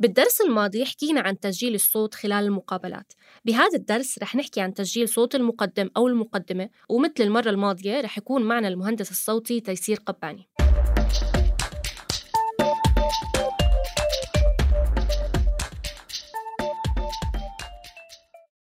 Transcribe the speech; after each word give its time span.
بالدرس 0.00 0.40
الماضي 0.40 0.84
حكينا 0.84 1.20
عن 1.20 1.40
تسجيل 1.40 1.74
الصوت 1.74 2.14
خلال 2.14 2.44
المقابلات. 2.44 3.12
بهذا 3.44 3.74
الدرس 3.74 4.18
رح 4.18 4.36
نحكي 4.36 4.60
عن 4.60 4.74
تسجيل 4.74 5.08
صوت 5.08 5.34
المقدم 5.34 5.90
أو 5.96 6.08
المقدمة 6.08 6.70
ومثل 6.88 7.12
المرة 7.20 7.50
الماضية 7.50 8.00
رح 8.00 8.18
يكون 8.18 8.42
معنا 8.42 8.68
المهندس 8.68 9.10
الصوتي 9.10 9.60
تيسير 9.60 9.96
قباني. 10.06 10.48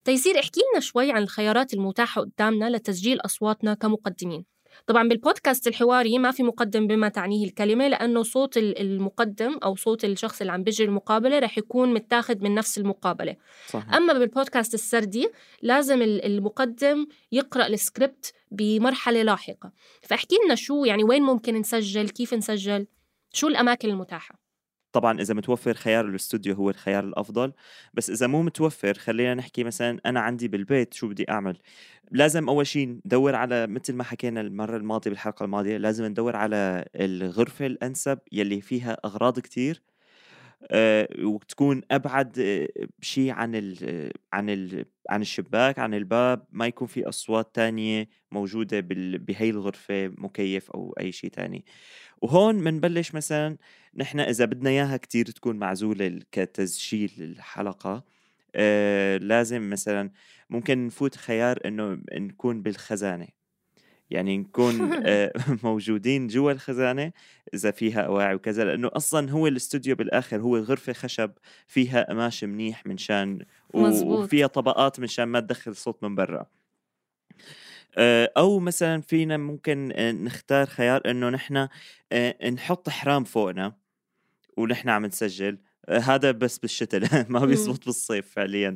تيسير 0.04 0.40
احكي 0.40 0.62
لنا 0.72 0.80
شوي 0.80 1.12
عن 1.12 1.24
الخيارات 1.24 1.74
المتاحة 1.74 2.22
قدامنا 2.22 2.70
لتسجيل 2.70 3.20
أصواتنا 3.22 3.74
كمقدمين. 3.74 4.53
طبعا 4.88 5.08
بالبودكاست 5.08 5.68
الحواري 5.68 6.20
ما 6.20 6.32
في 6.32 6.44
مقدم 6.44 6.88
بما 6.88 7.10
تعنيه 7.10 7.46
الكلمة 7.46 7.88
لأنه 7.88 8.23
صوت 8.23 8.58
المقدم 8.58 9.58
أو 9.64 9.76
صوت 9.76 10.05
الشخص 10.05 10.42
اللي 10.42 10.54
عم 10.54 10.64
بيجري 10.64 10.88
المقابلة 10.88 11.40
رح 11.40 11.58
يكون 11.58 11.94
متاخد 11.94 12.44
من 12.44 12.55
نفس 12.55 12.78
المقابلة. 12.78 13.36
صحيح. 13.68 13.94
أما 13.94 14.13
بالبودكاست 14.13 14.73
السردي 14.73 15.30
لازم 15.62 16.02
المقدم 16.02 17.08
يقرأ 17.32 17.68
السكريبت 17.68 18.34
بمرحلة 18.52 19.22
لاحقة. 19.22 19.72
فاحكي 20.02 20.36
لنا 20.46 20.55
شو 20.55 20.85
يعني 20.85 21.04
وين 21.04 21.21
ممكن 21.21 21.55
نسجل 21.55 22.10
كيف 22.10 22.34
نسجل 22.34 22.88
شو 23.34 23.48
الأماكن 23.48 23.90
المتاحة؟ 23.90 24.43
طبعا 24.94 25.22
إذا 25.22 25.34
متوفر 25.34 25.74
خيار 25.74 26.06
الاستوديو 26.06 26.56
هو 26.56 26.70
الخيار 26.70 27.04
الأفضل 27.04 27.54
بس 27.94 28.10
إذا 28.10 28.28
مو 28.28 28.42
متوفر 28.42 28.94
خلينا 28.94 29.34
نحكي 29.36 29.64
مثلا 29.64 30.00
أنا 30.06 30.20
عندي 30.20 30.48
بالبيت 30.48 30.94
شو 30.94 31.08
بدي 31.08 31.30
أعمل؟ 31.30 31.58
لازم 32.12 32.50
أول 32.50 32.68
شيء 32.68 32.88
ندور 33.06 33.36
على 33.36 33.68
مثل 33.68 33.94
ما 33.94 34.04
حكينا 34.04 34.42
المرة 34.42 34.78
الماضية 34.78 35.10
بالحلقة 35.10 35.44
الماضية 35.44 35.78
لازم 35.78 36.06
ندور 36.06 36.36
على 36.36 36.86
الغرفة 36.96 37.66
الأنسب 37.66 38.20
يلي 38.32 38.62
فيها 38.62 38.98
أغراض 39.06 39.40
كتير 39.40 39.84
وتكون 41.20 41.81
أبعد 41.91 42.40
آه، 42.40 42.67
شيء 43.02 43.31
عن 43.31 43.55
ال 43.55 44.12
عن 44.34 44.49
ال 44.49 44.85
عن 45.09 45.21
الشباك 45.21 45.79
عن 45.79 45.93
الباب 45.93 46.46
ما 46.51 46.68
يكون 46.68 46.88
في 46.88 47.10
أصوات 47.10 47.55
تانية 47.55 48.10
موجودة 48.32 48.79
بهي 49.18 49.49
الغرفة 49.49 50.07
مكيف 50.18 50.71
أو 50.71 50.96
أي 50.99 51.12
شيء 51.12 51.29
تاني. 51.29 51.65
وهون 52.21 52.63
بنبلش 52.63 53.15
مثلا 53.15 53.57
نحن 53.96 54.20
إذا 54.20 54.46
بدنا 54.46 54.70
إياها 54.70 54.98
كتير 54.98 55.26
تكون 55.26 55.55
معزولة 55.57 56.20
كتسجيل 56.32 57.12
الحلقة 57.20 58.04
آه 58.55 59.18
لازم 59.18 59.70
مثلا 59.70 60.12
ممكن 60.49 60.88
نفوت 60.88 61.16
خيار 61.16 61.60
إنه 61.66 62.01
نكون 62.13 62.62
بالخزانة. 62.63 63.27
يعني 64.09 64.38
نكون 64.38 64.91
آه 65.06 65.34
موجودين 65.63 66.28
جوا 66.28 66.51
الخزانة 66.51 67.12
إذا 67.53 67.72
فيها 67.72 68.01
أواعي 68.01 68.35
وكذا 68.35 68.63
لأنه 68.63 68.90
أصلا 68.94 69.31
هو 69.31 69.47
الاستوديو 69.47 69.95
بالآخر 69.95 70.41
هو 70.41 70.57
غرفة 70.57 70.94
خشب 70.94 71.31
فيها 71.68 72.03
قماش 72.09 72.44
منيح 72.44 72.85
منشان 72.85 73.45
وفيها 73.73 74.47
طبقات 74.47 75.00
منشان 75.00 75.25
ما 75.25 75.40
تدخل 75.40 75.75
صوت 75.75 76.03
من 76.03 76.16
برا. 76.16 76.45
آه، 77.97 78.31
أو 78.38 78.59
مثلا 78.59 79.01
فينا 79.01 79.38
ممكن 79.38 79.91
آه، 79.95 80.12
نختار 80.12 80.66
خيار 80.66 81.01
إنه 81.06 81.29
نحن 81.29 81.67
نحط 82.53 82.90
حرام 82.90 83.23
فوقنا 83.23 83.73
ونحن 84.57 84.90
عم 84.90 85.06
نسجل 85.06 85.57
هذا 85.89 86.31
بس 86.31 86.57
بالشتاء. 86.57 87.25
ما. 87.31 87.45
بيزبط 87.45 87.85
بالصيف 87.85 88.28
فعليا. 88.31 88.75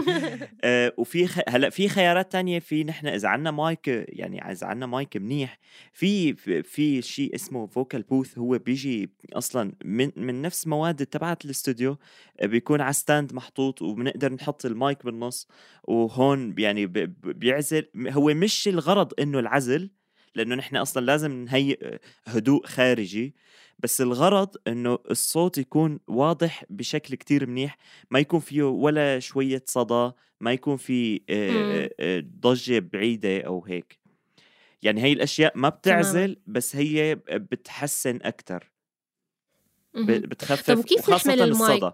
آه، 0.64 0.92
وفي 0.96 1.26
خ... 1.26 1.38
هلأ 1.48 1.70
في 1.70 1.88
خيارات 1.88 2.32
تانية. 2.32 2.58
في 2.58 2.84
نحن 2.84 3.06
إذا 3.06 3.28
عندنا 3.28 3.50
مايك 3.50 3.88
يعني 3.88 4.52
إذا 4.52 4.66
عندنا 4.66 4.86
مايك 4.86 5.16
منيح 5.16 5.58
في 5.92 6.34
في 6.62 7.02
شيء 7.02 7.34
اسمه 7.34 7.66
vocal 7.66 8.02
booth 8.02 8.38
هو 8.38 8.58
بيجي 8.58 9.10
أصلا 9.32 9.72
من 9.84 10.10
من 10.16 10.42
نفس 10.42 10.66
مواد 10.66 11.06
تبعت 11.06 11.44
الاستوديو 11.44 11.98
بيكون 12.42 12.80
على 12.80 12.92
stand 12.92 13.34
محطوط 13.34 13.82
وبنقدر 13.82 14.32
نحط 14.32 14.66
المايك 14.66 15.04
بالنص. 15.04 15.48
وهون 15.84 16.54
يعني 16.58 16.86
بيعزل 17.24 17.86
هو 17.96 18.34
مش 18.34 18.68
الغرض 18.68 19.12
إنه 19.20 19.38
العزل 19.38 19.90
لأنه 20.36 20.54
نحن 20.54 20.76
أصلا 20.76 21.06
لازم 21.06 21.44
نهيئ 21.44 21.98
هدوء 22.26 22.66
خارجي 22.66 23.34
بس 23.78 24.00
الغرض 24.00 24.56
إنه 24.66 24.98
الصوت 25.10 25.58
يكون 25.58 26.00
واضح 26.06 26.64
بشكل 26.70 27.14
كتير 27.14 27.46
منيح 27.46 27.76
ما 28.10 28.18
يكون 28.18 28.40
فيه 28.40 28.62
ولا 28.62 29.18
شوية 29.18 29.62
صدى 29.66 30.12
ما 30.40 30.52
يكون 30.52 30.76
في 30.76 31.20
إمم. 31.30 31.88
ضجة 32.40 32.78
بعيدة 32.92 33.40
أو 33.40 33.64
هيك. 33.64 33.98
يعني 34.82 35.02
هي 35.02 35.12
الأشياء 35.12 35.58
ما 35.58 35.68
بتعزل 35.68 36.36
بس 36.46 36.76
هي 36.76 37.14
بتحسن 37.14 38.18
أكتر. 38.22 38.72
بتخفف 39.94 40.70
طب 40.70 40.78
وكيف 40.78 41.10
نحمل 41.10 41.42
المايك؟ 41.42 41.82
الصدى. 41.82 41.92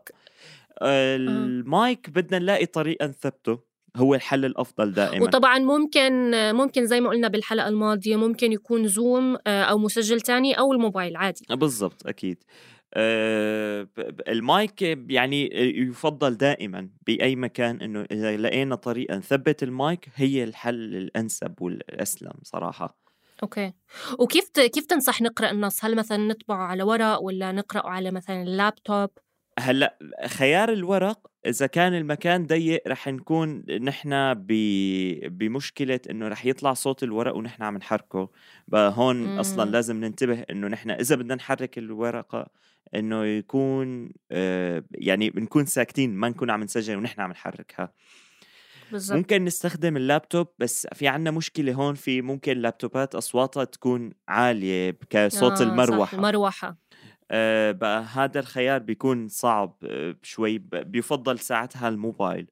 المايك 0.82 2.10
بدنا 2.10 2.38
نلاقي 2.38 2.66
طريقة 2.66 3.06
نثبته. 3.06 3.71
هو 3.96 4.14
الحل 4.14 4.44
الأفضل 4.44 4.92
دائما. 4.92 5.24
وطبعا 5.24 5.58
ممكن 5.58 6.30
ممكن 6.54 6.86
زي 6.86 7.00
ما 7.00 7.08
قلنا 7.08 7.28
بالحلقة 7.28 7.68
الماضية 7.68 8.16
ممكن 8.16 8.52
يكون 8.52 8.88
Zoom 8.88 9.36
آه، 9.46 9.62
أو 9.62 9.78
مسجل 9.78 10.20
تاني 10.20 10.58
أو 10.58 10.72
الموبايل 10.72 11.16
عادي. 11.16 11.44
بالضبط 11.50 12.06
أكيد. 12.06 12.44
أه 12.94 13.88
المايك 14.28 14.82
يعني 15.10 15.50
يفضل 15.76 16.36
دائما 16.36 16.88
بأي 17.06 17.36
مكان 17.36 17.80
إنه 17.80 18.06
إذا 18.10 18.36
لقينا 18.36 18.74
طريقة 18.74 19.16
نثبت 19.16 19.62
المايك 19.62 20.08
هي 20.14 20.44
الحل 20.44 20.96
الأنسب 20.96 21.54
والأسلم 21.60 22.32
صراحة. 22.42 22.98
okay. 23.42 23.72
وكيف 24.18 24.50
كيف 24.50 24.86
تنصح 24.86 25.22
نقرأ 25.22 25.50
النص؟ 25.50 25.84
هل 25.84 25.96
مثلا 25.96 26.18
نطبعه 26.18 26.66
على 26.66 26.82
ورق 26.82 27.22
ولا 27.22 27.52
نقراه 27.52 27.90
على 27.90 28.10
مثلا 28.10 28.42
اللابتوب 28.42 29.10
هلأ 29.58 29.98
خيار 30.26 30.72
الورق 30.72 31.31
إذا 31.46 31.66
كان 31.66 31.94
المكان 31.94 32.46
ضيق 32.46 32.82
رح 32.88 33.08
نكون 33.08 33.64
نحن 33.80 34.34
بمشكلة 35.28 36.00
إنه 36.10 36.28
رح 36.28 36.46
يطلع 36.46 36.72
صوت 36.72 37.02
الورق 37.02 37.36
ونحن 37.36 37.62
عم 37.62 37.76
نحركه 37.76 38.30
هون 38.74 39.16
مم. 39.16 39.38
أصلا 39.38 39.70
لازم 39.70 40.04
ننتبه 40.04 40.40
إنه 40.50 40.68
نحن 40.68 40.90
إذا 40.90 41.16
بدنا 41.16 41.34
نحرك 41.34 41.78
الورقة 41.78 42.46
إنه 42.94 43.24
يكون 43.24 44.12
آه 44.30 44.84
يعني 44.90 45.30
بنكون 45.30 45.66
ساكتين 45.66 46.14
ما 46.14 46.28
نكون 46.28 46.50
عم 46.50 46.62
نسجل 46.62 46.96
ونحن 46.96 47.20
عم 47.20 47.30
نحركها 47.30 47.92
بالزبط. 48.92 49.16
ممكن 49.16 49.44
نستخدم 49.44 49.96
اللابتوب 49.96 50.48
بس 50.58 50.86
في 50.94 51.08
عنا 51.08 51.30
مشكلة 51.30 51.72
هون 51.72 51.94
في 51.94 52.22
ممكن 52.22 52.58
لابتوبات 52.58 53.14
أصواتها 53.14 53.64
تكون 53.64 54.12
عالية 54.28 54.98
كصوت 55.10 55.60
آه 55.60 55.64
المروحة 55.64 56.16
المروحة 56.16 56.68
آه، 56.68 56.76
بقى 57.72 58.02
هذا 58.02 58.40
الخيار 58.40 58.78
بيكون 58.78 59.28
صعب 59.28 59.76
آه، 59.84 60.16
شوي 60.22 60.58
بيفضل 60.58 61.38
ساعتها 61.38 61.88
الموبايل 61.88 62.46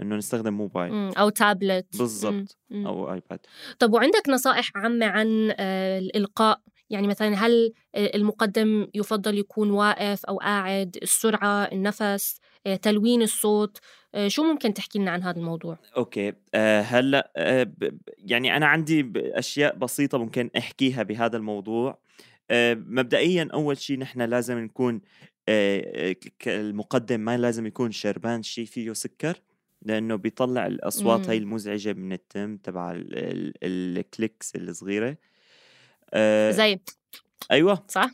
إنه 0.00 0.16
نستخدم 0.16 0.52
موبايل. 0.52 0.92
مم. 0.92 1.10
أو 1.18 1.28
تابلت. 1.28 1.98
بالضبط 1.98 2.58
أو 2.72 3.12
آيباد. 3.12 3.38
طب 3.78 3.92
وعندك 3.92 4.28
نصائح 4.28 4.70
عامة 4.74 5.06
عن 5.06 5.54
آه، 5.58 5.98
الإلقاء؟ 5.98 6.60
يعني 6.90 7.06
مثلا 7.06 7.34
هل 7.34 7.72
المقدم 7.96 8.86
يفضل 8.94 9.38
يكون 9.38 9.70
واقف 9.70 10.24
أو 10.24 10.38
قاعد؟ 10.38 10.98
السرعة 11.02 11.64
النفس 11.64 12.40
تلوين 12.82 13.22
الصوت 13.22 13.78
شو 14.26 14.42
ممكن 14.42 14.74
تحكي 14.74 14.98
لنا 14.98 15.10
عن 15.10 15.22
هذا 15.22 15.38
الموضوع؟ 15.38 15.78
okay 15.96 16.32
أه 16.54 16.80
هلأ 16.80 17.32
أه 17.36 17.72
يعني 18.18 18.56
أنا 18.56 18.66
عندي 18.66 19.12
أشياء 19.16 19.76
بسيطة 19.76 20.18
ممكن 20.18 20.50
أحكيها 20.58 21.02
بهذا 21.02 21.36
الموضوع. 21.36 21.90
آه، 21.90 21.98
مبدئيا 22.74 23.48
أول 23.52 23.78
شيء 23.78 23.98
نحن 23.98 24.22
لازم 24.22 24.58
نكون 24.58 25.00
آه، 25.48 26.16
المقدم 26.46 27.20
ما 27.20 27.36
لازم 27.36 27.66
يكون 27.66 27.92
شربان 27.92 28.42
شيء 28.42 28.64
فيه 28.64 28.92
سكر 28.92 29.40
لأنه 29.82 30.16
بيطلع 30.16 30.66
الأصوات 30.66 31.28
هاي. 31.28 31.38
المزعجة 31.38 31.92
من 31.92 32.12
التم 32.12 32.56
تبع 32.56 32.92
ال 32.96 33.19
clicks 33.19 34.56
الصغيرة. 34.56 35.16
آه، 36.14 36.50
زي 36.50 36.80
أيوه. 37.50 37.84
صح؟ 37.88 38.10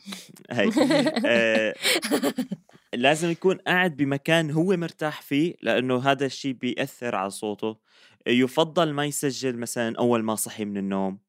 هي 0.51 1.73
لازم 2.93 3.31
يكون 3.31 3.55
قاعد 3.57 3.97
بمكان 3.97 4.51
هو 4.51 4.77
مرتاح 4.77 5.21
فيه 5.21 5.55
لأنه 5.61 5.97
هذا 5.97 6.25
الشيء 6.25 6.53
بيأثر 6.53 7.15
على 7.15 7.29
صوته. 7.29 7.77
يفضل 8.27 8.93
ما 8.93 9.05
يسجل 9.05 9.57
مثلا 9.57 9.97
أول 9.99 10.23
ما 10.23 10.35
صحي 10.35 10.65
من 10.65 10.77
النوم 10.77 11.19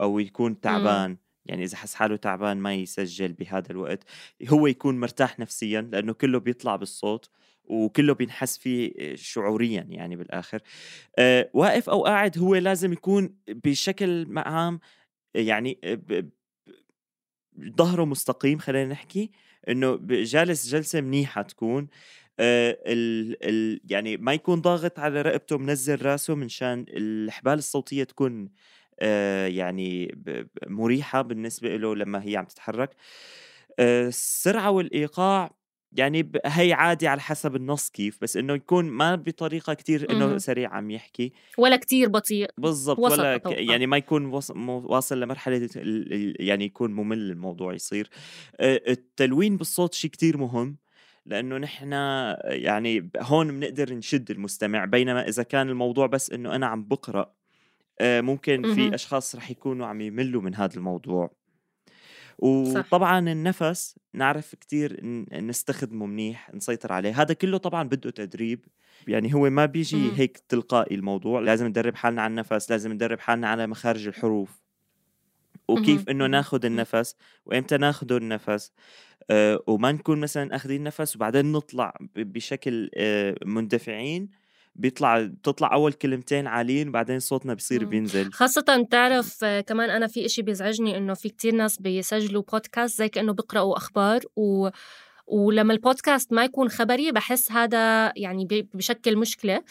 أو 0.00 0.18
يكون. 0.18 0.60
تعبان. 0.60 1.16
يعني 1.48 1.64
إذا 1.64 1.76
حس 1.76 1.94
حاله 1.94 2.16
تعبان 2.16 2.56
ما 2.56 2.74
يسجل 2.74 3.32
بهذا 3.32 3.70
الوقت 3.70 4.04
هو 4.48 4.66
يكون 4.66 5.00
مرتاح 5.00 5.38
نفسيا 5.38 5.80
لأنه 5.80 6.12
كله 6.12 6.38
بيطلع 6.38 6.76
بالصوت 6.76 7.30
وكله 7.64 8.14
بينحس 8.14 8.58
فيه 8.58 9.14
شعوريا 9.14 9.86
يعني 9.88 10.16
بالآخر. 10.16 10.60
أه 11.18 11.50
واقف 11.54 11.90
أو 11.90 12.04
قاعد 12.04 12.38
هو 12.38 12.54
لازم 12.54 12.92
يكون 12.92 13.34
بشكل 13.48 14.38
عام 14.38 14.80
يعني 15.34 15.78
ظهره 17.78 18.04
مستقيم 18.04 18.58
خلينا 18.58 18.92
نحكي 18.92 19.30
إنه 19.68 19.98
جالس 20.10 20.68
جلسة 20.68 21.00
منيحة 21.00 21.42
تكون. 21.42 21.88
آه 22.40 22.78
ال 22.86 23.36
ال 23.42 23.80
يعني 23.90 24.16
ما 24.16 24.34
يكون 24.34 24.60
ضاغط 24.60 24.98
على 24.98 25.22
رقبته 25.22 25.58
منزل 25.58 26.02
راسه 26.02 26.34
منشان 26.34 26.86
الحبال 26.88 27.52
الصوتية 27.58 28.04
تكون 28.04 28.48
آه، 29.00 29.46
يعني 29.46 30.18
مريحة 30.66 31.22
بالنسبة 31.22 31.76
له 31.76 31.94
لما 31.96 32.24
هي 32.24 32.36
عم 32.36 32.44
تتحرك 32.44 32.90
آه، 33.78 34.08
السرعة 34.08 34.70
والإيقاع 34.70 35.50
يعني 35.92 36.30
هي 36.46 36.72
عادي 36.72 37.08
على 37.08 37.20
حسب 37.20 37.56
النص 37.56 37.90
كيف 37.90 38.18
بس 38.22 38.36
إنه 38.36 38.54
يكون 38.54 38.84
ما 38.84 39.14
بطريقة 39.14 39.74
كتير 39.74 40.10
إنه. 40.12 40.38
سريع 40.38 40.70
عم 40.74 40.90
يحكي 40.90 41.32
ولا 41.58 41.76
كتير 41.76 42.08
بطيء 42.08 42.50
بالضبط 42.58 42.98
ولا 42.98 43.36
ك- 43.36 43.40
أتوقع. 43.40 43.58
يعني 43.60 43.86
ما 43.86 43.96
يكون 43.96 44.26
واصل 44.66 45.20
لمرحلة 45.20 45.68
يعني 46.40 46.64
يكون 46.64 46.92
ممل 46.92 47.30
الموضوع 47.30 47.74
يصير 47.74 48.10
آه، 48.60 48.80
التلوين 48.88 49.56
بالصوت 49.56 49.94
شيء 49.94 50.10
كتير 50.10 50.36
مهم 50.36 50.76
لأنه 51.26 51.58
نحن 51.58 51.92
يعني 52.44 53.10
هون 53.20 53.60
بنقدر 53.60 53.94
نشد 53.94 54.30
المستمع 54.30 54.84
بينما 54.84 55.28
إذا 55.28 55.42
كان 55.42 55.68
الموضوع 55.68 56.06
بس 56.06 56.30
إنه 56.30 56.54
أنا 56.54 56.66
عم 56.66 56.84
بقرأ 56.84 57.32
ممكن 58.02 58.62
مهم. 58.62 58.74
في 58.74 58.94
أشخاص 58.94 59.36
رح 59.36 59.50
يكونوا 59.50 59.86
عم 59.86 60.00
يملوا 60.00 60.42
من 60.42 60.54
هذا 60.54 60.76
الموضوع 60.76 61.30
صح. 62.42 62.44
وطبعا 62.44 63.18
النفس 63.18 63.98
نعرف 64.14 64.54
كتير 64.54 65.00
نستخدمه 65.32 66.06
منيح 66.06 66.54
نسيطر 66.54 66.92
عليه 66.92 67.22
هذا 67.22 67.34
كله 67.34 67.58
طبعا 67.58 67.82
بده 67.82 68.10
تدريب 68.10 68.64
يعني 69.08 69.34
هو 69.34 69.50
ما 69.50 69.66
بيجي 69.66 69.96
مم. 69.96 70.10
هيك 70.16 70.38
تلقائي 70.48 70.96
الموضوع 70.96 71.40
لازم 71.40 71.66
ندرب 71.66 71.94
حالنا 71.94 72.22
على 72.22 72.30
النفس 72.30 72.70
لازم 72.70 72.92
ندرب 72.92 73.20
حالنا 73.20 73.48
على 73.48 73.66
مخارج 73.66 74.06
الحروف 74.06 74.62
وكيف. 75.68 76.08
إنه. 76.08 76.26
ناخذ 76.26 76.64
النفس 76.64 77.16
وإمتى 77.46 77.76
ناخذه 77.76 78.16
النفس 78.16 78.72
آه 79.30 79.62
وما 79.66 79.92
نكون 79.92 80.20
مثلا 80.20 80.56
أخذين 80.56 80.82
نفس 80.82 81.16
وبعدين 81.16 81.52
نطلع 81.52 81.94
بشكل 82.16 82.90
آه 82.94 83.36
مندفعين 83.44 84.28
بيطلع 84.78 85.22
بتطلع 85.22 85.72
أول 85.72 85.92
كلمتين 85.92 86.46
عاليين 86.46 86.88
وبعدين 86.88 87.18
صوتنا 87.18 87.54
بصير. 87.54 87.84
بينزل 87.84 88.32
خاصة 88.32 88.86
تعرف 88.90 89.44
آه، 89.44 89.60
كمان 89.60 89.90
أنا 89.90 90.06
في 90.06 90.26
إشي 90.26 90.42
بيزعجني 90.42 90.96
إنه 90.96 91.14
في 91.14 91.28
كتير 91.28 91.54
ناس 91.54 91.80
بيسجلوا 91.82 92.42
بودكاست 92.52 92.98
زي 92.98 93.08
كأنه 93.08 93.32
بيقرأوا 93.32 93.76
أخبار 93.76 94.20
و 94.36 94.68
ولما 95.26 95.72
البودكاست 95.72 96.32
ما 96.32 96.44
يكون 96.44 96.68
خبري 96.68 97.12
بحس 97.12 97.52
هذا 97.52 98.12
يعني 98.16 98.68
بشكل 98.74 99.16
مشكلة 99.16 99.62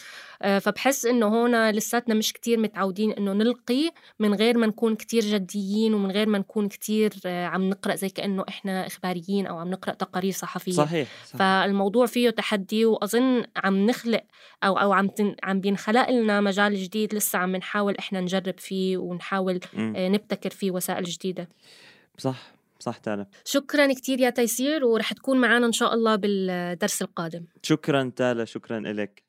آه، 0.42 0.58
فبحس 0.58 1.06
إنه 1.06 1.26
هون 1.26 1.70
لساتنا 1.70 2.14
مش 2.14 2.32
كتير 2.32 2.58
متعودين 2.58 3.12
إنه 3.12 3.32
نلقي 3.32 3.90
من 4.18 4.34
غير 4.34 4.58
ما 4.58 4.66
نكون 4.66 4.96
كتير 4.96 5.22
جديين 5.22 5.94
ومن 5.94 6.10
غير 6.10 6.28
ما 6.28 6.38
نكون 6.38 6.68
كتير 6.68 7.12
آه، 7.26 7.46
عم 7.46 7.68
نقرأ 7.68 7.94
زي 7.94 8.08
كأنه 8.08 8.44
إحنا 8.48 8.86
إخباريين 8.86 9.46
أو 9.46 9.58
عم 9.58 9.70
نقرأ 9.70 9.94
تقارير 9.94 10.32
صحفية 10.32 10.72
صحيح, 10.72 11.08
صحيح. 11.24 11.38
فالموضوع 11.38 12.06
فيه 12.06 12.30
تحدي 12.30 12.84
وأظن 12.84 13.44
عم 13.56 13.86
نخلق 13.86 14.24
أو 14.64 14.78
أو 14.78 14.92
عم 14.92 15.08
تن 15.08 15.36
عم 15.44 15.60
بينخلق 15.60 16.10
لنا 16.10 16.40
مجال 16.40 16.74
جديد 16.74 17.14
لسه 17.14 17.38
عم 17.38 17.56
نحاول 17.56 17.96
إحنا 17.98 18.20
نجرب 18.20 18.58
فيه 18.58 18.96
ونحاول 18.96 19.60
مم. 19.74 19.94
آه، 19.96 20.08
نبتكر 20.08 20.50
فيه 20.50 20.70
وسائل 20.70 21.04
جديدة 21.04 21.48
صح 22.18 22.55
صح 22.80 22.98
تالا 22.98 23.26
شكرا 23.44 23.92
كتير 23.92 24.20
يا 24.20 24.30
تيسير 24.30 24.84
ورح 24.84 25.12
تكون 25.12 25.40
معنا 25.40 25.66
إن 25.66 25.72
شاء 25.72 25.94
الله 25.94 26.16
بالدرس 26.16 27.02
القادم. 27.02 27.44
شكرا 27.62 28.12
تالا 28.16 28.44
شكرا 28.44 28.80
لك 28.80 29.22